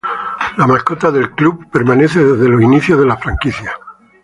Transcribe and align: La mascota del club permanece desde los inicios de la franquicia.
La 0.57 0.65
mascota 0.65 1.11
del 1.11 1.35
club 1.35 1.69
permanece 1.69 2.23
desde 2.25 2.49
los 2.49 2.59
inicios 2.63 2.97
de 2.99 3.05
la 3.05 3.17
franquicia. 3.17 3.71